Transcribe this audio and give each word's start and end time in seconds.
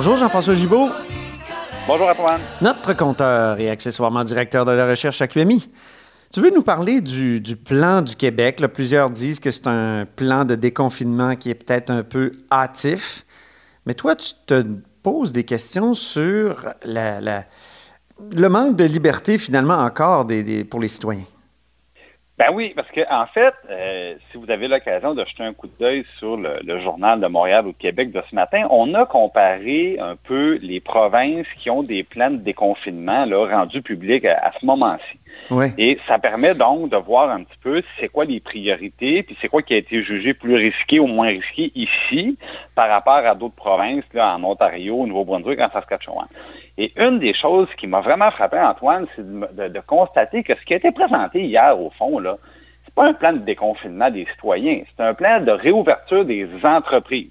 bonjour 0.00 0.16
Jean-François 0.16 0.54
Gibault. 0.54 0.88
Bonjour 1.86 2.08
Antoine. 2.08 2.40
Notre 2.62 2.94
compteur 2.94 3.60
et 3.60 3.68
accessoirement 3.68 4.24
directeur 4.24 4.64
de 4.64 4.70
la 4.70 4.86
recherche 4.86 5.20
à 5.20 5.26
QMI. 5.26 5.68
Tu 6.32 6.40
veux 6.40 6.50
nous 6.50 6.62
parler 6.62 7.02
du, 7.02 7.42
plan 7.56 8.00
du 8.00 8.16
Québec? 8.16 8.64
plusieurs 8.72 9.10
disent 9.10 9.40
que 9.40 9.50
c'est 9.50 9.66
un 9.66 10.06
plan 10.06 10.46
de 10.46 10.54
déconfinement 10.54 11.36
qui 11.36 11.50
est 11.50 11.54
peut-être 11.54 11.90
un 11.90 12.02
peu 12.02 12.32
hâtif. 12.50 13.26
Mais 13.84 13.92
toi, 13.94 14.14
tu 14.14 14.32
te 14.46 14.64
poses 15.02 15.32
des 15.32 15.44
questions 15.44 15.92
sur 15.92 16.72
le 16.84 18.48
manque 18.48 18.76
de 18.76 18.84
liberté 18.84 19.36
finalement 19.36 19.78
encore 19.78 20.26
pour 20.70 20.80
les 20.80 20.88
citoyens. 20.88 21.26
Ben 22.40 22.46
oui, 22.54 22.72
parce 22.74 22.88
qu'en 22.90 23.24
en 23.24 23.26
fait, 23.26 23.52
euh, 23.68 24.14
si 24.30 24.38
vous 24.38 24.50
avez 24.50 24.66
l'occasion 24.66 25.12
de 25.12 25.22
jeter 25.26 25.42
un 25.42 25.52
coup 25.52 25.68
d'œil 25.78 26.06
sur 26.18 26.38
le, 26.38 26.80
journal 26.80 27.20
de 27.20 27.26
Montréal 27.26 27.66
ou 27.66 27.72
de 27.72 27.76
Québec 27.76 28.12
de 28.12 28.22
ce 28.30 28.34
matin, 28.34 28.66
on 28.70 28.94
a 28.94 29.04
comparé 29.04 29.98
un 30.00 30.16
peu 30.16 30.58
les 30.62 30.80
provinces 30.80 31.46
qui 31.58 31.68
ont 31.68 31.82
des 31.82 32.02
plans 32.02 32.30
de 32.30 32.38
déconfinement 32.38 33.26
là, 33.26 33.58
rendus 33.58 33.82
publics 33.82 34.24
à, 34.24 34.52
ce 34.58 34.64
moment-ci. 34.64 35.18
Et 35.76 35.98
ça 36.08 36.18
permet 36.18 36.54
donc 36.54 36.88
de 36.88 36.96
voir 36.96 37.28
un 37.28 37.42
petit 37.42 37.58
peu 37.62 37.82
c'est 37.98 38.08
quoi 38.08 38.24
les 38.24 38.40
priorités, 38.40 39.22
puis 39.22 39.36
c'est 39.42 39.48
quoi 39.48 39.60
qui 39.60 39.74
a 39.74 39.76
été 39.76 40.02
jugé 40.02 40.32
plus 40.32 40.54
risqué 40.54 40.98
ou 40.98 41.06
moins 41.06 41.28
risqué 41.28 41.70
ici 41.74 42.38
par 42.74 42.88
rapport 42.88 43.16
à 43.16 43.34
d'autres 43.34 43.54
provinces, 43.54 44.04
là, 44.14 44.34
en 44.34 44.44
Ontario, 44.44 44.96
au 44.96 45.06
Nouveau-Brunswick, 45.06 45.60
en 45.60 45.70
Saskatchewan. 45.70 46.26
Et 46.82 46.94
une 46.96 47.18
des 47.18 47.34
choses 47.34 47.68
qui 47.76 47.86
m'a 47.86 48.00
vraiment 48.00 48.30
frappé, 48.30 48.58
Antoine, 48.58 49.06
c'est 49.14 49.22
de, 49.22 49.80
constater 49.80 50.42
que 50.42 50.54
ce 50.54 50.64
qui 50.64 50.72
a 50.72 50.78
été 50.78 50.90
présenté 50.90 51.44
hier, 51.44 51.78
au 51.78 51.90
fond, 51.90 52.18
là, 52.18 52.38
c'est 52.86 52.94
pas 52.94 53.06
un 53.06 53.12
plan 53.12 53.34
de 53.34 53.38
déconfinement 53.40 54.10
des 54.10 54.24
citoyens, 54.24 54.80
c'est 54.96 55.04
un 55.04 55.12
plan 55.12 55.40
de 55.40 55.50
réouverture 55.50 56.24
des 56.24 56.48
entreprises. 56.64 57.28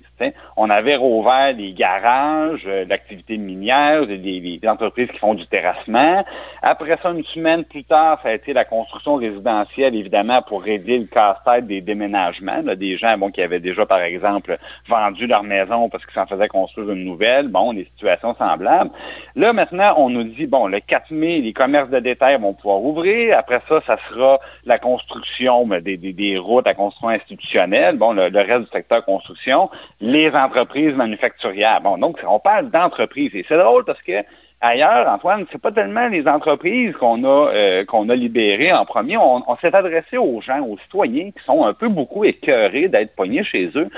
On 0.58 0.70
avait 0.70 0.96
rouvert 0.96 1.54
les 1.56 1.74
garages, 1.74 2.64
euh, 2.66 2.86
l'activité 2.88 3.38
minière, 3.38 4.06
des, 4.08 4.60
entreprises 4.68 5.10
qui 5.10 5.20
font 5.20 5.34
du 5.34 5.48
terrassement. 5.48 6.24
Après 6.62 6.98
ça, 7.02 7.12
une 7.12 7.24
semaine 7.24 7.64
plus 7.64 7.84
tard, 7.84 8.20
ça 8.22 8.30
a 8.30 8.34
été 8.34 8.54
la 8.54 8.66
construction 8.66 9.16
résidentielle, 9.16 9.96
évidemment, 9.96 10.42
pour 10.42 10.68
aider 10.68 11.00
le 11.00 11.06
casse-tête 11.06 11.68
des 11.68 11.82
déménagements. 11.82 12.62
des 12.64 12.98
gens 12.98 13.18
bon, 13.18 13.32
qui 13.32 13.42
avaient 13.42 13.60
déjà, 13.60 13.86
par 13.86 14.02
exemple, 14.02 14.58
vendu 14.88 15.28
leur 15.28 15.44
maison 15.44 15.90
parce 15.90 16.06
qu'ils 16.06 16.16
s'en 16.16 16.26
faisaient 16.26 16.48
construire 16.48 16.92
une 16.92 17.06
nouvelle. 17.06 17.48
Bon, 17.48 17.74
des 17.74 17.86
situations 17.86 18.36
semblables. 18.36 18.92
Là, 19.36 19.54
maintenant, 19.54 19.94
on 19.98 20.10
nous 20.10 20.24
dit, 20.24 20.48
bon, 20.48 20.68
le 20.68 20.80
4 20.80 21.12
mai, 21.12 21.40
les 21.40 21.54
commerces 21.54 21.90
de 21.90 22.00
détail 22.00 22.40
vont 22.40 22.54
pouvoir 22.54 22.84
ouvrir. 22.84 23.38
Après 23.38 23.62
ça, 23.68 23.82
ça 23.88 23.98
sera 24.10 24.40
la 24.66 24.78
construction 24.78 25.68
des, 25.68 26.38
routes 26.38 26.68
à 26.68 26.74
construction 26.74 27.10
institutionnelle. 27.10 27.98
Bon, 27.98 28.14
le 28.14 28.30
reste 28.38 28.62
du 28.62 28.70
secteur 28.72 29.06
construction 29.06 29.70
les 30.10 30.32
entreprises 30.32 30.94
manufacturières. 30.94 31.82
Bon, 31.82 31.98
donc, 31.98 32.20
on 32.28 32.40
parle 32.40 32.70
d'entreprises. 32.70 33.32
Et 33.34 33.46
c'est 33.48 33.58
drôle 33.58 33.86
parce 33.86 34.02
que 34.02 34.24
ailleurs, 34.62 35.08
Antoine, 35.08 35.46
c'est 35.52 35.62
pas 35.62 35.72
tellement 35.72 36.08
les 36.08 36.28
entreprises 36.28 36.94
qu'on 36.94 37.24
a, 37.24 37.52
euh, 37.54 37.86
qu'on 37.86 38.10
a 38.10 38.16
libérées 38.16 38.74
en 38.74 38.86
premier. 38.86 39.18
On, 39.18 39.56
s'est 39.62 39.76
adressé 39.76 40.18
aux 40.18 40.42
gens, 40.42 40.62
aux 40.62 40.78
citoyens 40.80 41.32
qui 41.32 41.44
sont 41.46 41.66
un 41.66 41.74
peu 41.74 41.88
beaucoup 41.88 42.24
écœurés 42.26 42.88
d'être 42.88 43.16
pognés 43.16 43.44
chez 43.44 43.70
eux. 43.76 43.90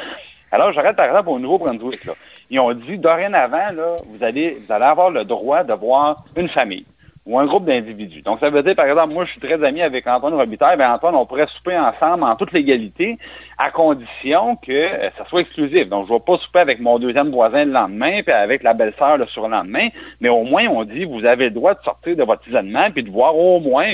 Alors, 0.52 0.74
j'arrête 0.74 0.98
par 0.98 1.06
exemple 1.06 1.30
au 1.30 1.40
Nouveau-Brunswick. 1.40 2.02
Ils 2.50 2.60
ont 2.60 2.74
dit, 2.74 2.98
dorénavant, 2.98 3.72
là, 3.74 3.96
vous, 4.06 4.24
allez, 4.24 4.58
vous 4.66 4.74
allez 4.74 4.86
avoir 4.86 5.10
le 5.10 5.24
droit 5.24 5.64
de 5.64 5.74
voir 5.74 6.26
une 6.36 6.50
famille 6.50 6.86
ou 7.26 7.38
un 7.38 7.46
groupe 7.46 7.66
d'individus. 7.66 8.24
Donc, 8.24 8.40
ça 8.40 8.50
veut 8.50 8.64
dire, 8.64 8.76
par 8.76 8.88
exemple, 8.88 9.14
moi, 9.14 9.26
je 9.26 9.32
suis 9.32 9.40
très 9.40 9.64
ami 9.64 9.82
avec 9.82 10.08
Antoine 10.08 10.34
Robitaille. 10.34 10.76
Bien, 10.76 10.94
Antoine, 10.94 11.14
on 11.16 11.26
pourrait 11.28 11.48
souper 11.56 11.78
ensemble 11.78 12.24
en 12.24 12.36
toute 12.36 12.52
légalité, 12.52 13.20
à 13.60 13.70
condition 13.70 14.56
que 14.56 14.72
euh, 14.72 15.10
ça 15.18 15.26
soit 15.30 15.42
exclusif. 15.42 15.88
Donc, 15.88 16.08
je 16.08 16.14
ne 16.14 16.18
vais 16.18 16.24
pas 16.26 16.38
souper 16.40 16.60
avec 16.60 16.80
mon 16.80 16.98
deuxième 16.98 17.30
voisin 17.30 17.66
le 17.66 17.72
lendemain, 17.72 18.24
puis 18.24 18.34
avec 18.34 18.64
la 18.64 18.74
belle-sœur 18.74 19.18
le 19.18 19.28
surlendemain, 19.28 19.90
mais 20.20 20.30
au 20.30 20.44
moins, 20.44 20.66
on 20.68 20.84
dit, 20.84 21.06
vous 21.06 21.24
avez 21.26 21.46
le 21.46 21.52
droit 21.52 21.76
de 21.76 21.84
sortir 21.84 22.16
de 22.16 22.24
votre 22.24 22.48
isolement, 22.48 22.90
puis 22.92 23.04
de 23.04 23.12
voir 23.12 23.38
au 23.38 23.60
moins 23.60 23.88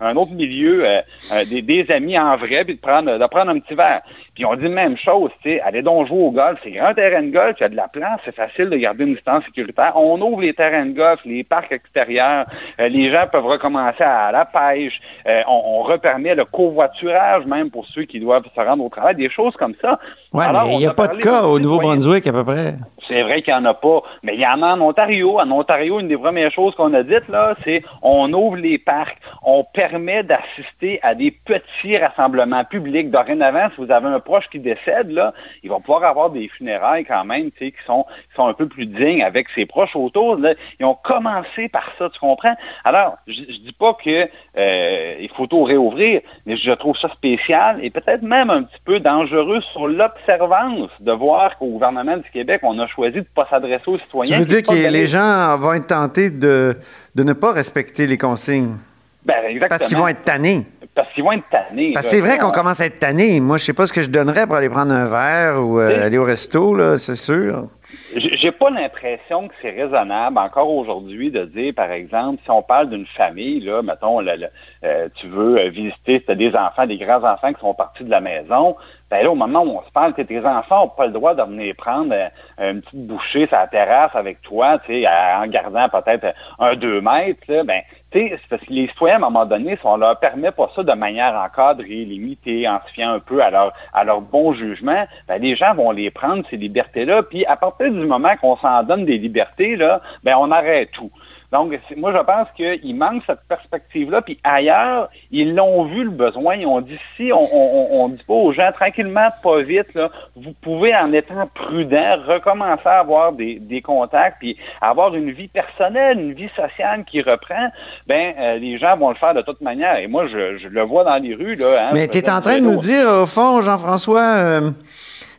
un 0.00 0.16
autre 0.16 0.32
milieu, 0.32 0.86
euh, 0.86 1.00
euh, 1.32 1.44
des, 1.44 1.86
amis 1.90 2.18
en 2.18 2.36
vrai, 2.38 2.64
puis 2.64 2.76
de 2.76 2.80
prendre, 2.80 3.10
un 3.10 3.58
petit 3.58 3.74
verre. 3.74 4.00
Puis 4.34 4.44
on 4.46 4.54
dit 4.54 4.68
même 4.68 4.96
chose, 4.96 5.30
tu 5.42 5.50
sais, 5.50 5.60
allez 5.60 5.82
donc 5.82 6.08
jouer 6.08 6.22
au 6.22 6.30
golf, 6.30 6.58
c'est 6.62 6.70
grand 6.70 6.94
terrain 6.94 7.22
de 7.22 7.30
golf, 7.30 7.56
il 7.58 7.62
y 7.62 7.66
a 7.66 7.68
de 7.68 7.76
la 7.76 7.88
place, 7.88 8.20
c'est 8.24 8.34
facile 8.34 8.70
de 8.70 8.76
garder 8.76 9.04
une 9.04 9.14
distance 9.14 9.44
sécuritaire. 9.44 9.92
On 9.96 10.20
ouvre 10.20 10.40
les 10.40 10.54
terrains 10.54 10.86
de 10.86 10.92
golf, 10.92 11.20
les 11.24 11.44
parcs 11.44 11.72
extérieurs, 11.72 12.46
les 12.78 13.10
gens 13.10 13.26
peuvent 13.30 13.46
recommencer 13.46 14.02
à, 14.02 14.32
la 14.32 14.44
pêche, 14.44 15.00
on, 15.26 15.62
on 15.64 15.82
repermet 15.82 16.34
le 16.34 16.44
covoiturage 16.44 17.44
même 17.46 17.70
pour 17.70 17.86
ceux 17.86 18.04
qui 18.04 18.20
doivent 18.20 18.46
se 18.54 18.60
rendre 18.60 18.84
au 18.84 18.88
travail 18.88 19.14
des 19.14 19.30
choses 19.30 19.54
comme 19.56 19.74
ça. 19.80 19.98
Oui, 20.32 20.44
mais 20.52 20.74
il 20.74 20.78
n'y 20.78 20.86
a, 20.86 20.94
pas 20.94 21.08
de 21.08 21.16
cas 21.16 21.42
au 21.42 21.58
Nouveau-Brunswick 21.58 22.24
à 22.28 22.32
peu 22.32 22.44
près. 22.44 22.76
C'est 23.08 23.22
vrai 23.22 23.42
qu'il 23.42 23.52
n'y 23.52 23.58
en 23.58 23.64
a 23.64 23.74
pas, 23.74 24.02
mais 24.22 24.34
il 24.34 24.40
y 24.40 24.46
en 24.46 24.62
a 24.62 24.76
en 24.76 24.80
Ontario. 24.80 25.40
En 25.40 25.50
Ontario, 25.50 25.98
une 25.98 26.06
des 26.06 26.16
premières 26.16 26.52
choses 26.52 26.76
qu'on 26.76 26.94
a 26.94 27.02
dites, 27.02 27.26
là, 27.28 27.56
c'est 27.64 27.82
on 28.02 28.32
ouvre 28.32 28.56
les 28.56 28.78
parcs, 28.78 29.18
on 29.42 29.64
permet 29.64 30.22
d'assister 30.22 31.00
à 31.02 31.16
des 31.16 31.32
petits 31.32 31.98
rassemblements 31.98 32.64
publics. 32.64 33.10
Dorénavant, 33.10 33.70
si 33.74 33.84
vous 33.84 33.90
avez 33.90 34.06
un 34.06 34.20
proche 34.20 34.48
qui 34.48 34.60
décède, 34.60 35.10
là, 35.10 35.34
il 35.64 35.70
va 35.70 35.80
pouvoir 35.80 36.04
avoir 36.04 36.30
des 36.30 36.46
funérailles 36.46 37.04
quand 37.04 37.24
même, 37.24 37.50
qui 37.50 37.74
sont, 37.84 38.04
qui 38.28 38.36
sont 38.36 38.46
un 38.46 38.54
peu 38.54 38.68
plus 38.68 38.86
dignes 38.86 39.24
avec 39.24 39.48
ses 39.56 39.66
proches 39.66 39.96
autour. 39.96 40.38
Ils 40.78 40.84
ont 40.84 40.94
commencé 41.02 41.68
par 41.68 41.90
ça, 41.98 42.08
tu 42.08 42.20
comprends? 42.20 42.54
Alors, 42.84 43.16
je 43.26 43.40
ne 43.40 43.46
dis 43.46 43.74
pas 43.76 43.94
qu'il 44.00 44.28
euh, 44.56 45.26
faut 45.36 45.48
tout 45.48 45.64
réouvrir, 45.64 46.20
mais 46.46 46.56
je 46.56 46.70
trouve 46.70 46.96
ça 46.96 47.08
spécial 47.08 47.80
et 47.82 47.90
peut-être 47.90 48.22
même 48.22 48.50
un 48.50 48.62
petit 48.62 48.80
peu 48.84 49.00
dangereux 49.00 49.60
sur 49.72 49.88
de 50.28 51.12
voir 51.12 51.58
qu'au 51.58 51.66
gouvernement 51.66 52.16
du 52.16 52.30
Québec, 52.30 52.60
on 52.62 52.78
a 52.78 52.86
choisi 52.86 53.14
de 53.14 53.18
ne 53.20 53.24
pas 53.24 53.46
s'adresser 53.50 53.88
aux 53.88 53.96
citoyens. 53.96 54.36
Tu 54.36 54.40
veux 54.42 54.46
dire 54.46 54.62
que 54.62 54.72
les 54.72 55.06
gens 55.06 55.56
vont 55.58 55.74
être 55.74 55.88
tentés 55.88 56.30
de, 56.30 56.76
de 57.14 57.22
ne 57.22 57.32
pas 57.32 57.52
respecter 57.52 58.06
les 58.06 58.18
consignes? 58.18 58.76
Ben, 59.24 59.36
exactement. 59.46 59.68
Parce 59.68 59.86
qu'ils 59.86 59.98
vont 59.98 60.08
être 60.08 60.24
tannés. 60.24 60.66
Parce 60.94 61.12
qu'ils 61.12 61.24
vont 61.24 61.32
être 61.32 61.48
tannés. 61.50 61.92
Parce 61.92 62.06
que 62.06 62.16
c'est 62.16 62.20
vrai 62.20 62.38
qu'on 62.38 62.50
commence 62.50 62.80
à 62.80 62.86
être 62.86 62.98
tannés. 62.98 63.40
Moi, 63.40 63.58
je 63.58 63.62
ne 63.62 63.66
sais 63.66 63.72
pas 63.72 63.86
ce 63.86 63.92
que 63.92 64.02
je 64.02 64.10
donnerais 64.10 64.46
pour 64.46 64.56
aller 64.56 64.70
prendre 64.70 64.92
un 64.92 65.06
verre 65.06 65.60
ou 65.62 65.78
euh, 65.78 66.06
aller 66.06 66.18
au 66.18 66.24
resto, 66.24 66.74
là, 66.74 66.98
c'est 66.98 67.16
sûr. 67.16 67.66
J'ai 68.14 68.52
pas 68.52 68.70
l'impression 68.70 69.48
que 69.48 69.54
c'est 69.60 69.70
raisonnable 69.70 70.38
encore 70.38 70.70
aujourd'hui 70.70 71.30
de 71.30 71.44
dire, 71.44 71.72
par 71.74 71.90
exemple, 71.90 72.40
si 72.44 72.50
on 72.50 72.62
parle 72.62 72.88
d'une 72.88 73.06
famille, 73.06 73.60
là, 73.60 73.82
mettons, 73.82 74.24
euh, 74.24 75.08
tu 75.14 75.26
veux 75.26 75.58
euh, 75.58 75.68
visiter, 75.70 76.22
tu 76.24 76.30
as 76.30 76.34
des 76.34 76.54
enfants, 76.54 76.86
des 76.86 76.98
grands-enfants 76.98 77.52
qui 77.52 77.60
sont 77.60 77.74
partis 77.74 78.04
de 78.04 78.10
la 78.10 78.20
maison, 78.20 78.76
ben 79.10 79.24
là, 79.24 79.30
au 79.30 79.34
moment 79.34 79.62
où 79.62 79.78
on 79.78 79.82
se 79.82 79.90
parle, 79.90 80.14
tes 80.14 80.38
enfants 80.38 80.84
n'ont 80.84 80.88
pas 80.88 81.06
le 81.06 81.12
droit 81.12 81.34
de 81.34 81.42
venir 81.42 81.74
prendre 81.76 82.14
euh, 82.14 82.72
une 82.72 82.80
petite 82.80 83.06
bouchée 83.06 83.46
sur 83.46 83.56
la 83.56 83.66
terrasse 83.66 84.14
avec 84.14 84.40
toi, 84.42 84.78
en 84.78 85.46
gardant 85.46 85.88
peut-être 85.88 86.34
un 86.58 86.76
deux 86.76 87.00
mètres, 87.00 87.40
là, 87.48 87.64
ben, 87.64 87.82
c'est 88.12 88.40
parce 88.48 88.62
que 88.62 88.72
les 88.72 88.88
citoyens, 88.88 89.14
à 89.14 89.18
un 89.18 89.20
moment 89.20 89.46
donné, 89.46 89.76
si 89.76 89.82
on 89.84 89.96
leur 89.96 90.18
permet 90.18 90.50
pas 90.50 90.68
ça 90.74 90.82
de 90.82 90.92
manière 90.92 91.34
encadrée, 91.34 92.04
limitée, 92.04 92.68
en 92.68 92.80
se 92.86 92.92
fiant 92.92 93.12
un 93.12 93.20
peu 93.20 93.42
à 93.42 93.50
leur, 93.50 93.72
à 93.92 94.04
leur 94.04 94.20
bon 94.20 94.52
jugement, 94.52 95.06
ben, 95.28 95.40
les 95.40 95.54
gens 95.54 95.74
vont 95.74 95.92
les 95.92 96.10
prendre, 96.10 96.44
ces 96.50 96.56
libertés-là. 96.56 97.22
Puis 97.22 97.44
à 97.46 97.56
partir 97.56 97.90
du 97.92 98.06
moment 98.06 98.36
qu'on 98.40 98.56
s'en 98.56 98.82
donne 98.82 99.04
des 99.04 99.18
libertés, 99.18 99.76
là, 99.76 100.00
ben, 100.24 100.36
on 100.38 100.50
arrête 100.50 100.90
tout. 100.92 101.10
Donc, 101.52 101.76
moi, 101.96 102.12
je 102.12 102.22
pense 102.22 102.46
qu'il 102.54 102.96
manque 102.96 103.22
cette 103.26 103.42
perspective-là. 103.48 104.22
Puis 104.22 104.38
ailleurs, 104.44 105.08
ils 105.32 105.54
l'ont 105.54 105.84
vu 105.84 106.04
le 106.04 106.10
besoin. 106.10 106.54
Ils 106.54 106.66
ont 106.66 106.80
dit, 106.80 106.98
si 107.16 107.32
on 107.32 108.08
ne 108.08 108.16
dit 108.16 108.22
pas 108.22 108.34
aux 108.34 108.52
gens, 108.52 108.70
tranquillement, 108.72 109.30
pas 109.42 109.60
vite, 109.62 109.98
vous 110.36 110.54
pouvez, 110.62 110.94
en 110.94 111.12
étant 111.12 111.48
prudent, 111.52 112.18
recommencer 112.26 112.86
à 112.86 113.00
avoir 113.00 113.32
des, 113.32 113.82
contacts, 113.82 114.36
puis 114.38 114.56
avoir 114.80 115.14
une 115.14 115.32
vie 115.32 115.48
personnelle, 115.48 116.20
une 116.20 116.34
vie 116.34 116.50
sociale 116.54 117.04
qui 117.04 117.22
reprend, 117.22 117.70
ben 118.06 118.34
euh, 118.38 118.58
les 118.58 118.78
gens 118.78 118.96
vont 118.96 119.08
le 119.08 119.16
faire 119.16 119.34
de 119.34 119.42
toute 119.42 119.60
manière. 119.60 119.98
Et 119.98 120.06
moi, 120.06 120.26
je, 120.28 120.68
le 120.68 120.82
vois 120.82 121.04
dans 121.04 121.16
les 121.16 121.34
rues. 121.34 121.56
Là, 121.56 121.88
hein, 121.88 121.90
Mais 121.94 122.06
tu 122.06 122.18
es 122.18 122.30
en 122.30 122.40
train 122.40 122.58
de 122.58 122.62
nous 122.62 122.76
dire, 122.76 123.08
au 123.08 123.26
fond, 123.26 123.60
Jean-François... 123.60 124.20
Euh, 124.20 124.70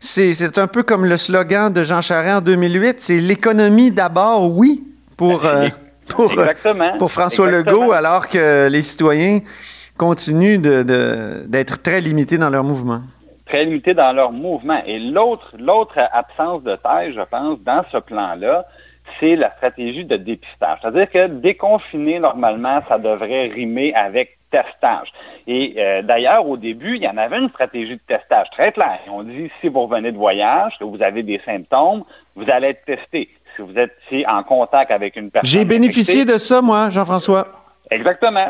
c'est 0.03 0.57
un 0.57 0.65
peu 0.65 0.81
comme 0.81 1.05
le 1.05 1.15
slogan 1.15 1.71
de 1.71 1.83
Jean 1.83 2.01
Charest 2.01 2.37
en 2.37 2.41
2008, 2.41 2.95
c'est 2.97 3.19
l'économie 3.19 3.91
d'abord, 3.91 4.51
oui, 4.51 4.83
pour, 5.15 5.45
euh, 5.45 5.67
pour, 6.15 6.33
pour 6.99 7.11
François 7.11 7.47
Legault, 7.47 7.91
alors 7.91 8.27
que 8.27 8.67
les 8.69 8.81
citoyens 8.81 9.39
continuent 9.97 10.59
d'être 10.59 11.81
très 11.81 12.01
limités 12.01 12.37
dans 12.37 12.49
leur 12.49 12.63
mouvement. 12.63 13.01
Très 13.45 13.65
limités 13.65 13.93
dans 13.93 14.13
leur 14.13 14.31
mouvement. 14.31 14.81
Et 14.85 14.99
l'autre 14.99 15.99
absence 16.11 16.63
de 16.63 16.75
taille, 16.75 17.13
je 17.13 17.21
pense, 17.21 17.59
dans 17.59 17.83
ce 17.91 17.97
plan-là, 17.97 18.65
c'est 19.19 19.35
la 19.35 19.51
stratégie 19.57 20.05
de 20.05 20.15
dépistage. 20.17 20.79
C'est-à-dire 20.81 21.09
que 21.09 21.27
déconfiner 21.27 22.19
normalement, 22.19 22.81
ça 22.87 22.97
devrait 22.97 23.47
rimer 23.47 23.93
avec 23.93 24.37
testage. 24.51 25.11
Et 25.47 25.75
euh, 25.77 26.01
d'ailleurs, 26.01 26.47
au 26.47 26.57
début, 26.57 26.95
il 26.95 27.03
y 27.03 27.07
en 27.07 27.17
avait 27.17 27.39
une 27.39 27.49
stratégie 27.49 27.95
de 27.95 28.01
testage 28.07 28.47
très 28.51 28.71
claire. 28.71 28.99
On 29.09 29.23
dit, 29.23 29.49
si 29.59 29.69
vous 29.69 29.81
revenez 29.81 30.11
de 30.11 30.17
voyage, 30.17 30.77
que 30.77 30.83
vous 30.83 31.01
avez 31.01 31.23
des 31.23 31.41
symptômes, 31.45 32.03
vous 32.35 32.45
allez 32.49 32.67
être 32.69 32.85
testé 32.85 33.29
vous 33.61 33.77
êtes 33.77 33.93
en 34.27 34.43
contact 34.43 34.91
avec 34.91 35.15
une 35.15 35.31
personne. 35.31 35.49
J'ai 35.49 35.65
bénéficié 35.65 36.25
de 36.25 36.37
ça, 36.37 36.61
moi, 36.61 36.89
Jean-François. 36.89 37.47
Exactement. 37.89 38.45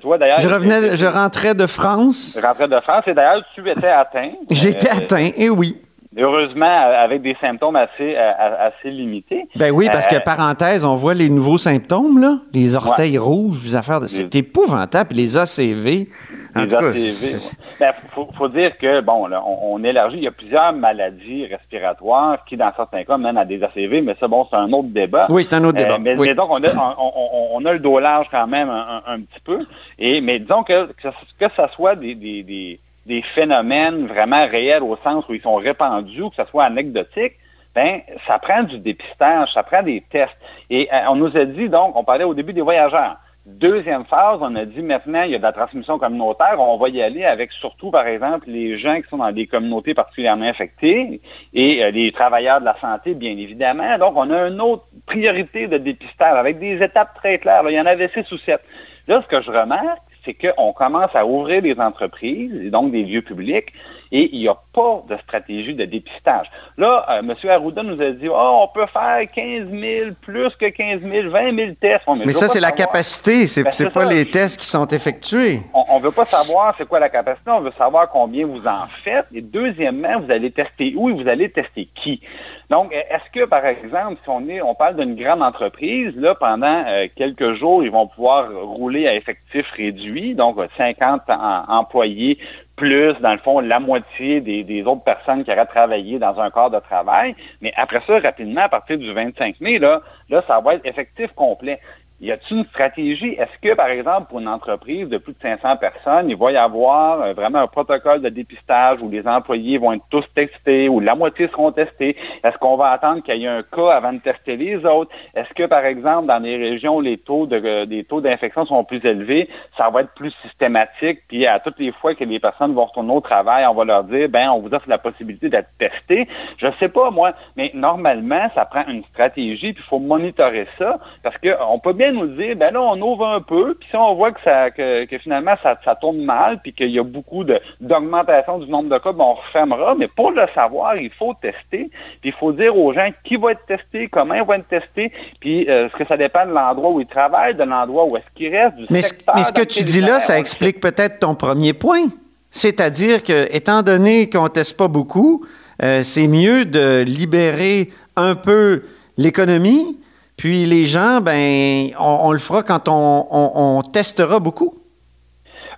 Toi, 0.00 0.18
d'ailleurs. 0.18 0.40
Je 0.40 0.48
revenais, 0.48 0.96
je 0.96 1.06
rentrais 1.06 1.54
de 1.54 1.66
France. 1.66 2.36
Je 2.38 2.46
rentrais 2.46 2.68
de 2.68 2.80
France 2.80 3.04
et 3.06 3.14
d'ailleurs, 3.14 3.42
tu 3.54 3.68
étais 3.68 3.88
atteint. 3.88 4.30
J'étais 4.50 4.90
atteint, 4.90 5.30
et 5.34 5.48
oui. 5.48 5.78
Heureusement, 6.14 6.66
avec 6.66 7.22
des 7.22 7.34
symptômes 7.40 7.76
assez, 7.76 8.14
assez 8.16 8.90
limités. 8.90 9.48
Ben 9.56 9.70
oui, 9.70 9.88
parce 9.90 10.06
que, 10.06 10.22
parenthèse, 10.22 10.84
on 10.84 10.94
voit 10.94 11.14
les 11.14 11.30
nouveaux 11.30 11.56
symptômes, 11.56 12.20
là. 12.20 12.38
Les 12.52 12.76
orteils 12.76 13.16
rouges, 13.16 13.60
les 13.64 13.74
affaires 13.74 14.00
de... 14.00 14.06
C'est 14.06 14.34
épouvantable. 14.34 15.14
Les 15.14 15.38
ACV. 15.38 16.08
En 16.54 16.64
les 16.64 16.74
ACV. 16.74 17.38
Ben, 17.80 17.92
faut, 18.36 18.48
dire 18.48 18.76
que, 18.76 19.00
bon, 19.00 19.26
là, 19.26 19.42
on, 19.44 19.82
élargit. 19.82 20.18
Il 20.18 20.24
y 20.24 20.28
a 20.28 20.32
plusieurs 20.32 20.72
maladies 20.72 21.46
respiratoires 21.46 22.44
qui, 22.44 22.56
dans 22.56 22.72
certains 22.76 23.04
cas, 23.04 23.16
mènent 23.16 23.38
à 23.38 23.44
des 23.44 23.62
ACV, 23.62 24.02
mais 24.02 24.16
ça, 24.20 24.28
bon, 24.28 24.46
c'est 24.50 24.56
un 24.56 24.70
autre 24.72 24.88
débat. 24.88 25.26
Oui, 25.30 25.44
c'est 25.44 25.54
un 25.54 25.64
autre 25.64 25.78
débat. 25.78 25.98
mais, 25.98 26.34
donc, 26.34 26.50
on 26.50 26.62
a, 26.62 26.96
on, 26.98 27.64
a, 27.64 27.72
le 27.72 27.78
dos 27.78 27.98
large 27.98 28.26
quand 28.30 28.46
même 28.46 28.70
un, 28.70 29.20
petit 29.20 29.40
peu. 29.44 29.60
Et, 29.98 30.20
mais 30.20 30.38
disons 30.38 30.62
que, 30.62 30.92
que, 30.92 31.08
que 31.38 31.54
ça 31.56 31.68
soit 31.74 31.96
des, 31.96 32.14
des 32.14 32.80
des 33.06 33.22
phénomènes 33.34 34.06
vraiment 34.06 34.46
réels 34.46 34.82
au 34.82 34.96
sens 35.02 35.24
où 35.28 35.34
ils 35.34 35.42
sont 35.42 35.56
répandus, 35.56 36.30
que 36.30 36.42
ce 36.42 36.50
soit 36.50 36.64
anecdotique, 36.64 37.34
ben, 37.74 38.00
ça 38.26 38.38
prend 38.38 38.62
du 38.62 38.78
dépistage, 38.78 39.52
ça 39.52 39.62
prend 39.62 39.82
des 39.82 40.02
tests. 40.10 40.36
Et 40.70 40.88
euh, 40.92 41.00
on 41.08 41.16
nous 41.16 41.36
a 41.36 41.44
dit, 41.44 41.68
donc, 41.68 41.96
on 41.96 42.04
parlait 42.04 42.24
au 42.24 42.34
début 42.34 42.52
des 42.52 42.60
voyageurs. 42.60 43.16
Deuxième 43.44 44.04
phase, 44.04 44.38
on 44.40 44.54
a 44.54 44.64
dit 44.64 44.82
maintenant, 44.82 45.22
il 45.24 45.32
y 45.32 45.34
a 45.34 45.38
de 45.38 45.42
la 45.42 45.50
transmission 45.50 45.98
communautaire, 45.98 46.60
on 46.60 46.76
va 46.76 46.88
y 46.90 47.02
aller 47.02 47.24
avec 47.24 47.50
surtout, 47.50 47.90
par 47.90 48.06
exemple, 48.06 48.48
les 48.48 48.78
gens 48.78 49.00
qui 49.00 49.08
sont 49.08 49.16
dans 49.16 49.32
des 49.32 49.48
communautés 49.48 49.94
particulièrement 49.94 50.44
infectées 50.44 51.20
et 51.52 51.82
euh, 51.82 51.90
les 51.90 52.12
travailleurs 52.12 52.60
de 52.60 52.66
la 52.66 52.76
santé, 52.80 53.14
bien 53.14 53.36
évidemment. 53.36 53.98
Donc, 53.98 54.12
on 54.16 54.30
a 54.30 54.46
une 54.46 54.60
autre 54.60 54.84
priorité 55.06 55.66
de 55.66 55.76
dépistage 55.78 56.36
avec 56.36 56.60
des 56.60 56.80
étapes 56.80 57.14
très 57.16 57.38
claires. 57.38 57.64
il 57.68 57.74
y 57.74 57.80
en 57.80 57.86
avait 57.86 58.10
six 58.14 58.30
ou 58.30 58.38
sept. 58.38 58.60
Là, 59.08 59.20
ce 59.20 59.26
que 59.26 59.42
je 59.42 59.50
remarque, 59.50 60.02
c'est 60.24 60.34
qu'on 60.34 60.72
commence 60.72 61.10
à 61.14 61.26
ouvrir 61.26 61.62
des 61.62 61.74
entreprises, 61.80 62.54
et 62.62 62.70
donc 62.70 62.92
des 62.92 63.02
lieux 63.02 63.22
publics, 63.22 63.72
et 64.12 64.28
il 64.34 64.40
n'y 64.40 64.48
a 64.48 64.56
pas 64.74 65.02
de 65.08 65.16
stratégie 65.22 65.74
de 65.74 65.86
dépistage. 65.86 66.46
Là, 66.76 67.06
euh, 67.10 67.20
M. 67.20 67.34
Arruda 67.48 67.82
nous 67.82 68.00
a 68.00 68.10
dit, 68.10 68.28
oh, 68.28 68.60
on 68.62 68.68
peut 68.68 68.86
faire 68.92 69.26
15 69.34 69.70
000, 69.70 70.10
plus 70.20 70.50
que 70.56 70.68
15 70.68 71.00
000, 71.00 71.30
20 71.30 71.56
000 71.56 71.72
tests. 71.80 72.04
mais, 72.24 72.34
ça, 72.34 72.48
c'est 72.48 72.60
la 72.60 72.72
capacité, 72.72 73.46
c'est 73.46 73.62
n'est 73.62 73.86
ben, 73.86 73.90
pas 73.90 74.04
les 74.04 74.30
tests 74.30 74.60
qui 74.60 74.66
sont 74.66 74.86
effectués. 74.86 75.60
On 75.72 75.98
ne 75.98 76.04
veut 76.04 76.10
pas 76.10 76.26
savoir 76.26 76.74
c'est 76.76 76.86
quoi 76.86 77.00
la 77.00 77.08
capacité, 77.08 77.50
on 77.50 77.62
veut 77.62 77.72
savoir 77.78 78.10
combien 78.10 78.46
vous 78.46 78.66
en 78.66 78.86
faites. 79.02 79.26
Et 79.32 79.40
deuxièmement, 79.40 80.20
vous 80.20 80.30
allez 80.30 80.50
tester 80.50 80.92
où 80.94 81.08
et 81.08 81.14
vous 81.14 81.28
allez 81.28 81.50
tester 81.50 81.88
qui. 81.94 82.20
Donc, 82.68 82.92
est-ce 82.92 83.30
que, 83.32 83.46
par 83.46 83.64
exemple, 83.64 84.18
si 84.22 84.28
on, 84.28 84.46
est, 84.48 84.60
on 84.60 84.74
parle 84.74 84.96
d'une 84.96 85.14
grande 85.14 85.42
entreprise, 85.42 86.12
là, 86.16 86.34
pendant 86.34 86.84
euh, 86.86 87.06
quelques 87.16 87.54
jours, 87.54 87.82
ils 87.82 87.90
vont 87.90 88.06
pouvoir 88.06 88.50
rouler 88.50 89.08
à 89.08 89.14
effectif 89.14 89.70
réduit, 89.72 90.34
donc 90.34 90.56
50 90.76 91.22
employés 91.68 92.38
plus, 92.76 93.14
dans 93.20 93.32
le 93.32 93.38
fond, 93.38 93.60
la 93.60 93.80
moitié 93.80 94.40
des, 94.40 94.82
autres 94.84 95.04
personnes 95.04 95.44
qui 95.44 95.52
auraient 95.52 95.66
travaillé 95.66 96.18
dans 96.18 96.38
un 96.40 96.50
corps 96.50 96.70
de 96.70 96.78
travail. 96.78 97.34
Mais 97.60 97.72
après 97.76 98.00
ça, 98.06 98.18
rapidement, 98.18 98.62
à 98.62 98.68
partir 98.68 98.98
du 98.98 99.12
25 99.12 99.60
mai, 99.60 99.78
là, 99.78 100.00
là 100.28 100.42
ça 100.46 100.60
va 100.60 100.74
être 100.74 100.86
effectif 100.86 101.32
complet. 101.32 101.80
Y 102.22 102.30
a-t-il 102.30 102.58
une 102.58 102.64
stratégie? 102.66 103.32
Est-ce 103.32 103.58
que, 103.60 103.74
par 103.74 103.88
exemple, 103.88 104.28
pour 104.28 104.38
une 104.38 104.46
entreprise 104.46 105.08
de 105.08 105.18
plus 105.18 105.32
de 105.32 105.40
500 105.42 105.76
personnes, 105.78 106.30
il 106.30 106.36
va 106.36 106.52
y 106.52 106.56
avoir 106.56 107.20
euh, 107.20 107.32
vraiment 107.32 107.58
un 107.58 107.66
protocole 107.66 108.22
de 108.22 108.28
dépistage 108.28 109.00
où 109.02 109.10
les 109.10 109.26
employés 109.26 109.76
vont 109.76 109.92
être 109.92 110.04
tous 110.08 110.24
testés, 110.32 110.88
ou 110.88 111.00
la 111.00 111.16
moitié 111.16 111.48
seront 111.48 111.72
testés? 111.72 112.16
Est-ce 112.44 112.56
qu'on 112.58 112.76
va 112.76 112.90
attendre 112.90 113.24
qu'il 113.24 113.38
y 113.38 113.44
ait 113.44 113.48
un 113.48 113.64
cas 113.64 113.88
avant 113.88 114.12
de 114.12 114.20
tester 114.20 114.56
les 114.56 114.76
autres? 114.84 115.10
Est-ce 115.34 115.52
que, 115.52 115.66
par 115.66 115.84
exemple, 115.84 116.28
dans 116.28 116.38
les 116.38 116.56
régions 116.56 116.98
où 116.98 117.00
les 117.00 117.18
taux 117.18 117.46
de, 117.46 117.60
euh, 117.60 118.02
taux 118.08 118.20
d'infection 118.20 118.66
sont 118.66 118.84
plus 118.84 119.04
élevés, 119.04 119.48
ça 119.76 119.90
va 119.90 120.02
être 120.02 120.14
plus 120.14 120.32
systématique, 120.42 121.22
puis 121.26 121.44
à 121.48 121.58
toutes 121.58 121.80
les 121.80 121.90
fois 121.90 122.14
que 122.14 122.22
les 122.22 122.38
personnes 122.38 122.72
vont 122.72 122.84
retourner 122.84 123.14
au 123.14 123.20
travail, 123.20 123.66
on 123.66 123.74
va 123.74 123.84
leur 123.84 124.04
dire, 124.04 124.28
ben, 124.28 124.48
on 124.50 124.60
vous 124.60 124.72
offre 124.72 124.88
la 124.88 124.98
possibilité 124.98 125.48
d'être 125.48 125.70
testé. 125.76 126.28
Je 126.58 126.66
ne 126.66 126.72
sais 126.78 126.88
pas, 126.88 127.10
moi, 127.10 127.32
mais 127.56 127.72
normalement, 127.74 128.48
ça 128.54 128.64
prend 128.64 128.86
une 128.86 129.02
stratégie, 129.06 129.72
puis 129.72 129.82
il 129.84 129.88
faut 129.88 129.98
monitorer 129.98 130.68
ça, 130.78 131.00
parce 131.24 131.36
qu'on 131.38 131.80
peut 131.80 131.92
bien 131.92 132.11
nous 132.12 132.26
dire, 132.28 132.56
ben 132.56 132.72
là, 132.72 132.82
on 132.82 133.00
ouvre 133.00 133.26
un 133.26 133.40
peu, 133.40 133.74
puis 133.74 133.88
si 133.90 133.96
on 133.96 134.14
voit 134.14 134.32
que, 134.32 134.40
ça, 134.42 134.70
que, 134.70 135.06
finalement 135.22 135.54
ça, 135.62 135.76
tourne 136.00 136.22
mal, 136.22 136.60
puis 136.62 136.72
qu'il 136.72 136.90
y 136.90 136.98
a 136.98 137.02
beaucoup 137.02 137.44
d'augmentation 137.80 138.58
du 138.58 138.70
nombre 138.70 138.88
de 138.88 138.98
cas, 138.98 139.12
ben 139.12 139.24
on 139.24 139.34
refermera. 139.34 139.94
Mais 139.94 140.08
pour 140.08 140.30
le 140.30 140.46
savoir, 140.54 140.96
il 140.96 141.10
faut 141.10 141.34
tester, 141.40 141.90
puis 142.20 142.30
il 142.30 142.32
faut 142.32 142.52
dire 142.52 142.76
aux 142.76 142.92
gens 142.92 143.08
qui 143.24 143.36
va 143.36 143.52
être 143.52 143.66
testé, 143.66 144.08
comment 144.08 144.34
ils 144.34 144.44
vont 144.44 144.54
être 144.54 144.68
testés, 144.68 145.12
puis 145.40 145.68
euh, 145.68 145.86
est-ce 145.86 145.96
que 145.96 146.06
ça 146.06 146.16
dépend 146.16 146.46
de 146.46 146.52
l'endroit 146.52 146.90
où 146.90 147.00
ils 147.00 147.06
travaillent, 147.06 147.54
de 147.54 147.64
l'endroit 147.64 148.04
où 148.04 148.16
est-ce 148.16 148.26
qu'ils 148.34 148.54
restent, 148.54 148.76
du 148.76 148.86
mais, 148.90 149.02
secteur. 149.02 149.34
Mais 149.36 149.44
ce 149.44 149.52
que 149.52 149.62
tu 149.62 149.82
dis 149.82 150.00
là, 150.00 150.20
ça 150.20 150.38
explique 150.38 150.80
peut-être 150.80 151.18
ton 151.18 151.34
premier 151.34 151.72
point. 151.72 152.08
C'est-à-dire 152.50 153.22
que, 153.22 153.48
étant 153.54 153.82
donné 153.82 154.28
qu'on 154.28 154.44
ne 154.44 154.48
teste 154.48 154.76
pas 154.76 154.88
beaucoup, 154.88 155.44
euh, 155.82 156.02
c'est 156.02 156.28
mieux 156.28 156.64
de 156.64 157.02
libérer 157.06 157.90
un 158.16 158.34
peu 158.34 158.82
l'économie 159.16 159.98
puis 160.36 160.66
les 160.66 160.86
gens, 160.86 161.20
ben, 161.20 161.90
on, 161.98 162.32
le 162.32 162.38
fera 162.38 162.62
quand 162.62 162.88
on, 162.88 163.82
testera 163.82 164.40
beaucoup. 164.40 164.78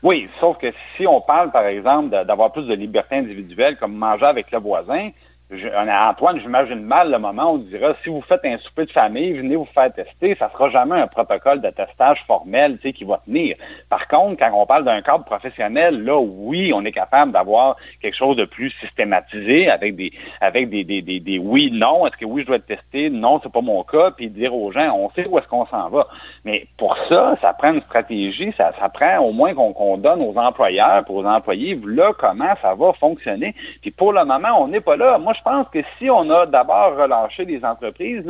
Oui, 0.03 0.29
sauf 0.41 0.59
que 0.59 0.69
si 0.97 1.07
on 1.07 1.21
parle, 1.21 1.51
par 1.51 1.67
exemple, 1.67 2.11
d'avoir 2.27 2.53
plus 2.53 2.67
de 2.67 2.75
liberté 2.75 3.17
individuelle, 3.17 3.77
comme 3.77 3.95
manger 3.95 4.27
avec 4.27 4.51
le 4.51 4.59
voisin, 4.59 5.11
Antoine, 5.55 6.41
j'imagine 6.41 6.83
mal 6.83 7.11
le 7.11 7.19
moment 7.19 7.53
où 7.53 7.55
on 7.55 7.59
dira, 7.59 7.95
si 8.03 8.11
vous 8.11 8.23
faites 8.23 8.45
un 8.45 8.59
souper 8.59 8.87
de 8.87 8.93
famille, 8.93 9.33
venez 9.33 9.57
vous 9.57 9.69
faire 9.75 9.93
tester, 9.93 10.37
ça 10.39 10.47
ne 10.47 10.53
sera 10.53 10.71
jamais 10.71 11.01
un 11.01 11.07
protocole 11.07 11.61
de 11.61 11.71
testage 11.71 12.23
formel 12.27 12.79
qui 12.79 13.05
va 13.05 13.21
tenir. 13.25 13.57
Par 13.89 14.09
contre, 14.09 14.39
quand 14.39 14.51
on 14.55 14.67
parle 14.67 14.85
d'un 14.85 15.03
cadre 15.03 15.25
professionnel, 15.25 16.03
là, 16.03 16.19
oui, 16.19 16.73
on 16.75 16.85
est 16.85 16.93
capable 16.93 17.33
d'avoir 17.33 17.77
quelque 18.01 18.17
chose 18.17 18.37
de 18.37 18.45
plus 18.45 18.71
systématisé 18.81 19.71
avec 19.71 19.97
des, 19.97 20.13
avec 20.41 20.71
des, 20.71 20.85
des, 20.85 21.03
des, 21.03 21.39
oui, 21.39 21.71
non, 21.73 22.07
est-ce 22.07 22.17
que 22.17 22.25
oui, 22.25 22.43
je 22.43 22.47
dois 22.47 22.57
être 22.57 22.67
testé, 22.67 23.11
non, 23.11 23.41
c'est 23.43 23.53
pas 23.53 23.61
mon 23.61 23.83
cas, 23.83 24.11
puis 24.11 24.29
dire 24.29 24.55
aux 24.55 24.73
gens, 24.73 24.95
on 24.97 25.11
sait 25.11 25.27
où 25.27 25.39
est-ce 25.39 25.49
qu'on 25.49 25.67
s'en 25.67 25.89
va. 25.89 26.09
Mais 26.45 26.67
pour 26.77 26.97
ça, 27.09 27.37
ça 27.41 27.53
prend 27.55 27.73
une 27.73 27.83
stratégie, 27.83 28.53
ça, 28.57 28.73
ça 28.79 28.89
prend 28.89 29.19
au 29.19 29.33
moins 29.33 29.55
qu'on 29.55 29.97
donne 29.99 30.23
aux 30.23 30.37
employeurs, 30.37 31.05
pour 31.05 31.17
aux 31.17 31.27
employés, 31.27 31.79
là, 31.87 32.13
comment 32.19 32.55
ça 32.61 32.75
va 32.75 32.93
fonctionner. 32.95 33.55
Puis 33.83 33.91
pour 33.91 34.13
le 34.13 34.25
moment, 34.25 34.61
on 34.61 34.69
n'est 34.69 34.81
pas 34.81 34.97
là. 34.97 35.19
Moi, 35.19 35.33
pense 35.45 35.69
que 35.69 35.83
si 35.99 36.11
on 36.11 36.31
a 36.31 36.47
d'abord 36.47 36.97
relâché 36.97 37.45
les 37.45 37.65
entreprises, 37.65 38.25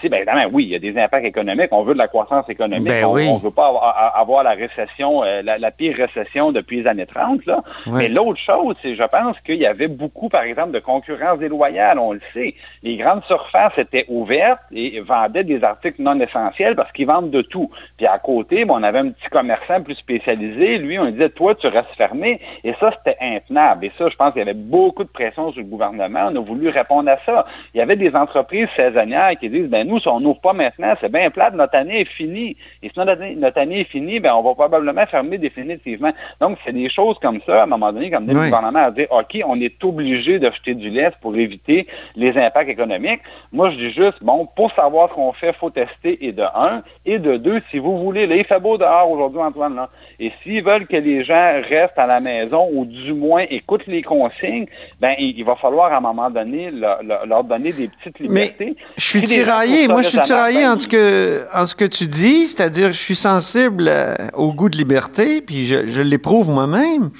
si, 0.00 0.08
bien 0.08 0.18
évidemment, 0.18 0.44
oui, 0.52 0.64
il 0.64 0.70
y 0.70 0.74
a 0.74 0.78
des 0.78 0.98
impacts 1.00 1.24
économiques. 1.24 1.68
On 1.70 1.82
veut 1.84 1.94
de 1.94 1.98
la 1.98 2.08
croissance 2.08 2.48
économique. 2.48 2.88
Ben 2.88 3.04
on 3.04 3.16
ne 3.16 3.42
veut 3.42 3.50
pas 3.50 3.68
avoir, 4.14 4.42
la 4.42 4.52
récession, 4.52 5.22
euh, 5.22 5.42
la, 5.42 5.70
pire 5.70 5.96
récession 5.96 6.52
depuis 6.52 6.82
les 6.82 6.86
années 6.86 7.06
30. 7.06 7.46
Là. 7.46 7.62
Mais 7.86 8.08
l'autre 8.08 8.40
chose, 8.40 8.76
c'est, 8.82 8.96
je 8.96 9.02
pense 9.04 9.38
qu'il 9.40 9.56
y 9.56 9.66
avait 9.66 9.88
beaucoup, 9.88 10.28
par 10.28 10.42
exemple, 10.42 10.72
de 10.72 10.80
concurrence 10.80 11.38
déloyale. 11.38 11.98
On 11.98 12.12
le 12.12 12.20
sait. 12.32 12.54
Les 12.82 12.96
grandes 12.96 13.24
surfaces 13.24 13.76
étaient 13.78 14.04
ouvertes 14.08 14.60
et 14.72 15.00
vendaient 15.00 15.44
des 15.44 15.62
articles 15.62 16.02
non 16.02 16.18
essentiels 16.18 16.74
parce 16.74 16.90
qu'ils 16.92 17.06
vendent 17.06 17.30
de 17.30 17.42
tout. 17.42 17.70
Puis 17.96 18.06
à 18.06 18.18
côté, 18.18 18.64
on 18.68 18.82
avait 18.82 18.98
un 18.98 19.10
petit 19.10 19.28
commerçant 19.30 19.80
plus 19.82 19.94
spécialisé. 19.94 20.78
Lui, 20.78 20.98
on 20.98 21.10
disait, 21.10 21.30
toi, 21.30 21.54
tu 21.54 21.66
restes 21.68 21.94
fermé. 21.96 22.40
Et 22.64 22.74
ça, 22.80 22.90
c'était 22.98 23.18
intenable. 23.20 23.86
Et 23.86 23.92
ça, 23.96 24.08
je 24.08 24.16
pense 24.16 24.32
qu'il 24.32 24.40
y 24.40 24.42
avait 24.42 24.54
beaucoup 24.54 25.04
de 25.04 25.08
pression 25.08 25.52
sur 25.52 25.60
le 25.60 25.68
gouvernement. 25.68 26.28
On 26.32 26.36
a 26.36 26.40
voulu 26.40 26.68
répondre 26.68 27.10
à 27.10 27.18
ça. 27.24 27.46
Il 27.74 27.78
y 27.78 27.80
avait 27.80 27.96
des 27.96 28.14
entreprises 28.14 28.68
saisonnières 28.76 29.32
qui 29.38 29.48
disent, 29.48 29.68
ben 29.68 29.83
nous, 29.84 30.00
si 30.00 30.08
on 30.08 30.20
n'ouvre 30.20 30.40
pas 30.40 30.52
maintenant, 30.52 30.94
c'est 31.00 31.10
bien 31.10 31.30
plate, 31.30 31.54
notre 31.54 31.76
année 31.76 32.00
est 32.00 32.08
finie. 32.08 32.56
Et 32.82 32.88
si 32.88 32.98
notre 32.98 33.58
année, 33.58 33.80
est 33.80 33.90
finie, 33.90 34.20
ben, 34.20 34.34
on 34.34 34.42
va 34.42 34.54
probablement 34.54 35.06
fermer 35.06 35.38
définitivement. 35.38 36.12
Donc, 36.40 36.58
c'est 36.64 36.72
des 36.72 36.88
choses 36.88 37.18
comme 37.20 37.40
ça, 37.46 37.60
à 37.60 37.62
un 37.64 37.66
moment 37.66 37.92
donné, 37.92 38.10
comme 38.10 38.26
le 38.26 38.32
gouvernement 38.32 38.86
a 38.86 38.90
dit, 38.90 39.06
OK, 39.10 39.38
on 39.46 39.60
est 39.60 39.82
obligé 39.84 40.38
de 40.38 40.50
jeter 40.50 40.74
du 40.74 40.90
lait 40.90 41.12
pour 41.20 41.36
éviter 41.36 41.86
les 42.16 42.36
impacts 42.36 42.70
économiques. 42.70 43.20
Moi, 43.52 43.70
je 43.70 43.76
dis 43.76 43.92
juste, 43.92 44.22
bon, 44.22 44.48
pour 44.56 44.72
savoir 44.72 45.10
ce 45.10 45.14
qu'on 45.14 45.32
fait, 45.32 45.48
il 45.48 45.54
faut 45.54 45.70
tester, 45.70 46.24
et 46.26 46.32
de 46.32 46.42
un. 46.42 46.82
Et 47.06 47.18
de 47.18 47.36
deux, 47.36 47.62
si 47.70 47.78
vous 47.78 47.98
voulez, 47.98 48.26
là, 48.26 48.36
il 48.36 48.44
fait 48.44 48.60
beau 48.60 48.78
dehors 48.78 49.10
aujourd'hui, 49.10 49.40
Antoine, 49.40 49.76
là. 49.76 49.90
Et 50.20 50.32
s'ils 50.42 50.62
veulent 50.62 50.86
que 50.86 50.96
les 50.96 51.24
gens 51.24 51.60
restent 51.68 51.98
à 51.98 52.06
la 52.06 52.20
maison 52.20 52.68
ou 52.72 52.84
du 52.84 53.12
moins 53.12 53.44
écoutent 53.50 53.86
les 53.86 54.02
consignes, 54.02 54.66
ben, 55.00 55.14
il, 55.18 55.44
va 55.44 55.56
falloir 55.56 55.92
à 55.92 55.96
un 55.96 56.00
moment 56.00 56.30
donné 56.30 56.70
leur, 56.70 57.44
donner 57.44 57.72
des 57.72 57.88
petites 57.88 58.18
libertés. 58.20 58.76
je 58.96 59.02
suis 59.04 59.22
tiraillé 59.22 59.73
moi, 59.88 60.02
je 60.02 60.08
suis 60.08 60.20
tiraillé 60.20 60.66
en 60.66 60.78
ce 60.78 60.86
que, 60.86 61.46
en 61.52 61.66
ce 61.66 61.74
que 61.74 61.84
tu 61.84 62.06
dis, 62.06 62.46
c'est-à-dire 62.46 62.88
je 62.88 62.98
suis 62.98 63.16
sensible 63.16 63.86
euh, 63.88 64.14
au 64.34 64.52
goût 64.52 64.68
de 64.68 64.76
liberté, 64.76 65.40
puis 65.40 65.66
je, 65.66 66.00
l'éprouve 66.00 66.50
moi-même. 66.50 67.10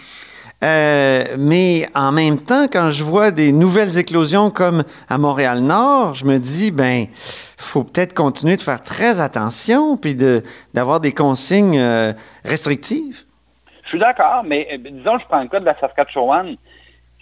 Euh, 0.62 1.24
mais 1.38 1.88
en 1.94 2.12
même 2.12 2.38
temps, 2.38 2.66
quand 2.72 2.90
je 2.90 3.04
vois 3.04 3.30
des 3.30 3.52
nouvelles 3.52 3.98
éclosions 3.98 4.50
comme 4.50 4.84
à 5.08 5.18
Montréal-Nord, 5.18 6.14
je 6.14 6.24
me 6.24 6.38
dis, 6.38 6.70
ben, 6.70 7.06
faut 7.58 7.84
peut-être 7.84 8.14
continuer 8.14 8.56
de 8.56 8.62
faire 8.62 8.82
très 8.82 9.20
attention, 9.20 9.96
puis 9.96 10.16
d'avoir 10.72 11.00
des 11.00 11.12
consignes 11.12 11.78
euh, 11.78 12.12
restrictives. 12.44 13.24
Je 13.82 13.88
suis 13.90 13.98
d'accord, 13.98 14.42
mais 14.46 14.80
disons, 14.82 15.18
je 15.18 15.26
prends 15.26 15.42
le 15.42 15.48
cas 15.48 15.60
de 15.60 15.66
la 15.66 15.78
Saskatchewan 15.78 16.56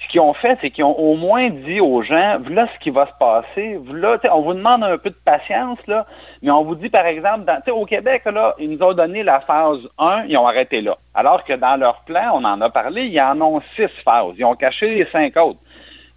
ce 0.03 0.09
qu'ils 0.09 0.21
ont 0.21 0.35
fait, 0.35 0.59
c'est 0.61 0.71
qu'ils 0.71 0.85
ont 0.85 0.99
au 0.99 1.15
moins 1.15 1.51
dit 1.51 1.81
aux 1.81 2.03
gens, 2.03 2.39
voilà 2.45 2.67
ce 2.75 2.79
qui 2.81 2.91
va 2.91 3.07
se 3.07 3.13
passer, 3.19 3.79
voilà, 3.85 4.19
on 4.33 4.43
vous 4.43 4.55
demande 4.55 4.83
un 4.85 4.99
peu 4.99 5.11
de 5.11 5.17
patience, 5.25 5.79
là, 5.87 6.07
mais 6.43 6.51
on 6.51 6.65
vous 6.65 6.75
dit, 6.75 6.89
par 6.89 7.07
exemple, 7.07 7.45
dans, 7.45 7.61
au 7.75 7.87
Québec, 7.87 8.23
là, 8.27 8.55
ils 8.59 8.71
nous 8.71 8.83
ont 8.83 8.93
donné 8.93 9.23
la 9.23 9.41
phase 9.41 9.81
1, 9.99 10.25
ils 10.29 10.37
ont 10.37 10.47
arrêté 10.47 10.81
là. 10.81 10.97
Alors 11.15 11.45
que 11.45 11.53
dans 11.53 11.77
leur 11.77 12.01
plan, 12.03 12.33
on 12.35 12.45
en 12.45 12.61
a 12.61 12.71
parlé, 12.71 13.07
ils 13.07 13.21
en 13.21 13.41
ont 13.41 13.61
six 13.77 13.89
phases. 14.05 14.35
Ils 14.37 14.45
ont 14.45 14.55
caché 14.55 14.95
les 14.95 15.07
cinq 15.11 15.37
autres. 15.37 15.61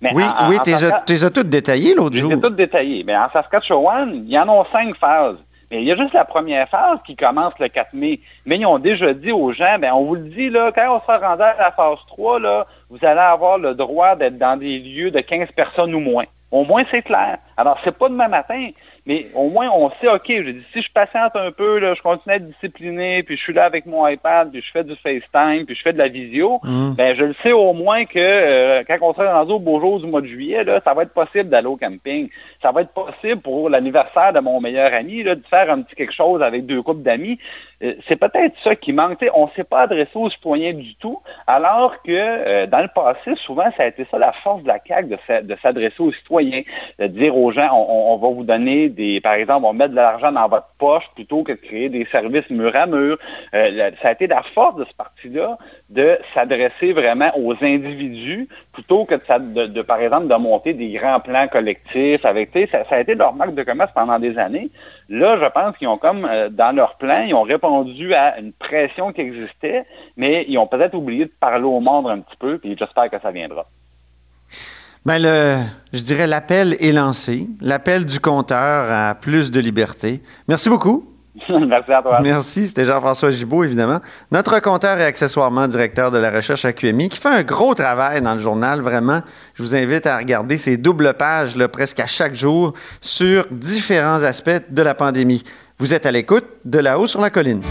Mais 0.01 0.11
oui, 0.13 0.23
oui, 0.49 0.57
tu 0.63 0.71
les 1.13 1.23
as 1.23 1.29
toutes 1.31 1.49
détaillées 1.49 1.95
l'autre 1.95 2.15
jour. 2.15 2.29
Tu 2.29 2.39
toutes 2.39 2.55
détaillées. 2.55 3.03
Mais 3.03 3.15
en 3.15 3.29
Saskatchewan, 3.31 4.11
il 4.13 4.31
y 4.31 4.37
en 4.37 4.47
a 4.49 4.65
cinq 4.71 4.95
phases. 4.97 5.37
Mais 5.71 5.81
il 5.81 5.87
y 5.87 5.91
a 5.91 5.97
juste 5.97 6.13
la 6.13 6.25
première 6.25 6.69
phase 6.69 6.99
qui 7.05 7.15
commence 7.15 7.53
le 7.59 7.67
4 7.67 7.93
mai. 7.93 8.19
Mais 8.45 8.57
ils 8.57 8.65
ont 8.65 8.79
déjà 8.79 9.13
dit 9.13 9.31
aux 9.31 9.51
gens, 9.51 9.77
ben, 9.79 9.93
on 9.93 10.05
vous 10.05 10.15
le 10.15 10.29
dit, 10.29 10.49
là, 10.49 10.71
quand 10.73 10.95
on 10.95 11.01
sera 11.01 11.17
rendu 11.17 11.41
à 11.41 11.55
la 11.57 11.71
phase 11.71 11.99
3, 12.07 12.39
là, 12.39 12.67
vous 12.89 12.99
allez 13.01 13.19
avoir 13.19 13.57
le 13.57 13.73
droit 13.73 14.15
d'être 14.15 14.37
dans 14.37 14.57
des 14.57 14.79
lieux 14.79 15.11
de 15.11 15.19
15 15.19 15.49
personnes 15.55 15.93
ou 15.95 15.99
moins. 15.99 16.25
Au 16.51 16.63
moins, 16.63 16.83
c'est 16.91 17.01
clair. 17.01 17.37
Alors, 17.57 17.79
c'est 17.83 17.97
pas 17.97 18.09
demain 18.09 18.27
matin, 18.27 18.69
mais 19.05 19.27
au 19.35 19.49
moins, 19.49 19.69
on 19.69 19.91
sait, 20.01 20.07
OK, 20.07 20.25
je 20.27 20.49
dis, 20.49 20.63
si 20.73 20.81
je 20.81 20.91
patiente 20.91 21.35
un 21.35 21.51
peu, 21.51 21.79
là, 21.79 21.93
je 21.93 22.01
continue 22.01 22.33
à 22.33 22.37
être 22.37 22.47
discipliné, 22.47 23.23
puis 23.23 23.37
je 23.37 23.41
suis 23.41 23.53
là 23.53 23.65
avec 23.65 23.85
mon 23.85 24.07
iPad, 24.07 24.51
puis 24.51 24.61
je 24.61 24.71
fais 24.71 24.83
du 24.83 24.95
FaceTime, 24.95 25.65
puis 25.65 25.75
je 25.75 25.81
fais 25.81 25.93
de 25.93 25.97
la 25.97 26.07
visio, 26.07 26.59
mm. 26.63 26.93
ben, 26.95 27.15
je 27.15 27.25
le 27.25 27.35
sais 27.43 27.51
au 27.51 27.73
moins 27.73 28.05
que 28.05 28.17
euh, 28.17 28.83
quand 28.87 28.97
on 29.01 29.13
sera 29.13 29.43
dans 29.43 29.53
au 29.53 29.59
beau 29.59 29.79
jour 29.79 29.99
du 29.99 30.07
mois 30.07 30.21
de 30.21 30.27
juillet, 30.27 30.63
là, 30.63 30.81
ça 30.83 30.93
va 30.93 31.03
être 31.03 31.13
possible 31.13 31.49
d'aller 31.49 31.67
au 31.67 31.77
camping. 31.77 32.29
Ça 32.61 32.71
va 32.71 32.81
être 32.81 32.93
possible 32.93 33.41
pour 33.41 33.69
l'anniversaire 33.69 34.33
de 34.33 34.39
mon 34.39 34.59
meilleur 34.59 34.93
ami 34.93 35.23
là, 35.23 35.35
de 35.35 35.43
faire 35.49 35.71
un 35.71 35.81
petit 35.81 35.95
quelque 35.95 36.13
chose 36.13 36.41
avec 36.41 36.65
deux 36.65 36.81
couples 36.81 37.03
d'amis. 37.03 37.37
Euh, 37.83 37.93
c'est 38.07 38.15
peut-être 38.15 38.55
ça 38.63 38.75
qui 38.75 38.93
manque. 38.93 39.23
on 39.33 39.45
ne 39.45 39.51
s'est 39.55 39.63
pas 39.63 39.81
adressé 39.81 40.11
aux 40.15 40.29
citoyens 40.29 40.73
du 40.73 40.95
tout, 40.95 41.21
alors 41.45 42.01
que 42.03 42.11
euh, 42.11 42.65
dans 42.67 42.81
le 42.81 42.87
passé, 42.87 43.35
souvent, 43.45 43.69
ça 43.77 43.83
a 43.83 43.87
été 43.87 44.07
ça 44.09 44.17
la 44.17 44.31
force 44.31 44.63
de 44.63 44.67
la 44.67 44.79
CAQ 44.85 45.09
de, 45.09 45.55
s'adresser 45.61 45.99
aux 45.99 46.11
citoyens, 46.11 46.61
de 46.99 47.07
dire 47.07 47.35
aux 47.35 47.44
on, 47.49 48.17
va 48.17 48.27
vous 48.29 48.43
donner 48.43 48.89
des, 48.89 49.21
par 49.21 49.33
exemple, 49.33 49.65
on 49.65 49.71
va 49.71 49.73
mettre 49.73 49.91
de 49.91 49.95
l'argent 49.95 50.31
dans 50.31 50.47
votre 50.47 50.67
poche 50.77 51.03
plutôt 51.15 51.43
que 51.43 51.51
de 51.51 51.57
créer 51.57 51.89
des 51.89 52.05
services 52.11 52.49
mur 52.49 52.75
à 52.75 52.85
mur. 52.85 53.17
Euh, 53.53 53.91
ça 54.01 54.09
a 54.09 54.11
été 54.11 54.27
la 54.27 54.43
force 54.53 54.75
de 54.75 54.85
ce 54.85 54.93
parti-là 54.95 55.57
de 55.89 56.17
s'adresser 56.33 56.93
vraiment 56.93 57.31
aux 57.37 57.53
individus 57.61 58.47
plutôt 58.73 59.05
que 59.05 59.15
de, 59.15 59.81
par 59.81 59.99
exemple, 59.99 60.27
de 60.27 60.35
monter 60.35 60.73
des 60.73 60.91
grands 60.91 61.19
plans 61.19 61.47
collectifs 61.47 62.25
avec, 62.25 62.51
ça, 62.71 62.83
ça 62.89 62.95
a 62.95 62.99
été 62.99 63.15
leur 63.15 63.33
marque 63.33 63.55
de 63.55 63.63
commerce 63.63 63.91
pendant 63.93 64.19
des 64.19 64.37
années. 64.37 64.69
Là, 65.09 65.37
je 65.41 65.49
pense 65.49 65.77
qu'ils 65.77 65.87
ont 65.87 65.97
comme, 65.97 66.27
dans 66.51 66.75
leur 66.75 66.95
plan, 66.95 67.23
ils 67.27 67.33
ont 67.33 67.43
répondu 67.43 68.13
à 68.13 68.39
une 68.39 68.53
pression 68.53 69.11
qui 69.13 69.21
existait, 69.21 69.85
mais 70.17 70.45
ils 70.47 70.57
ont 70.57 70.67
peut-être 70.67 70.95
oublié 70.95 71.25
de 71.25 71.33
parler 71.39 71.65
au 71.65 71.79
monde 71.79 72.07
un 72.07 72.19
petit 72.19 72.37
peu, 72.37 72.57
puis 72.57 72.75
j'espère 72.77 73.09
que 73.09 73.19
ça 73.19 73.31
viendra. 73.31 73.65
Bien, 75.05 75.19
le, 75.19 75.57
je 75.93 76.01
dirais 76.01 76.25
l'appel 76.25 76.75
est 76.79 76.91
lancé, 76.91 77.47
l'appel 77.61 78.05
du 78.05 78.19
compteur 78.19 78.91
à 78.91 79.13
plus 79.13 79.51
de 79.51 79.59
liberté. 79.59 80.23
Merci 80.47 80.67
beaucoup. 80.67 81.07
Merci 81.49 81.91
à 81.91 82.01
toi. 82.01 82.21
Merci, 82.21 82.67
c'était 82.67 82.85
Jean-François 82.85 83.29
Gibault, 83.29 83.63
évidemment. 83.63 83.99
Notre 84.31 84.59
compteur 84.61 84.97
et 84.99 85.03
accessoirement 85.03 85.67
directeur 85.67 86.09
de 86.09 86.17
la 86.17 86.31
recherche 86.31 86.65
à 86.65 86.73
QMI, 86.73 87.09
qui 87.09 87.19
fait 87.19 87.29
un 87.29 87.43
gros 87.43 87.75
travail 87.75 88.21
dans 88.21 88.33
le 88.33 88.39
journal, 88.39 88.81
vraiment. 88.81 89.21
Je 89.53 89.61
vous 89.61 89.75
invite 89.75 90.07
à 90.07 90.17
regarder 90.17 90.57
ces 90.57 90.77
doubles 90.77 91.13
pages, 91.13 91.55
là, 91.55 91.67
presque 91.67 91.99
à 91.99 92.07
chaque 92.07 92.33
jour, 92.33 92.73
sur 93.01 93.45
différents 93.51 94.23
aspects 94.23 94.63
de 94.69 94.81
la 94.81 94.95
pandémie. 94.95 95.43
Vous 95.77 95.93
êtes 95.93 96.05
à 96.05 96.11
l'écoute 96.11 96.45
de 96.63 96.79
là-haut 96.79 97.07
sur 97.07 97.21
la 97.21 97.29
colline. 97.29 97.61